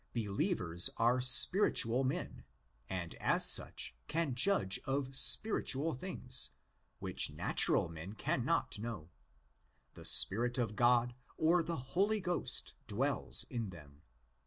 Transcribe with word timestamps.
Believers 0.15 0.89
are 0.97 1.21
spiritual 1.21 2.03
men 2.03 2.43
(πνευματικοῦ, 2.89 2.89
and 2.89 3.15
as 3.21 3.45
such 3.47 3.93
can 4.07 4.33
judge 4.33 4.79
of 4.85 5.15
spiritual 5.15 5.93
things, 5.93 6.49
which 6.97 7.29
natural 7.29 7.87
men 7.87 8.13
(ψυχικοὶ 8.15 8.15
ἄνθρωποι) 8.15 8.17
cannot 8.17 8.79
know. 8.79 9.09
The 9.93 10.05
Spirit 10.05 10.57
of 10.57 10.75
God, 10.75 11.13
or 11.37 11.61
the 11.61 11.77
Holy 11.77 12.19
Ghost, 12.19 12.73
dwells 12.87 13.45
in 13.51 13.69
them 13.69 13.97
(ii. 13.97 14.01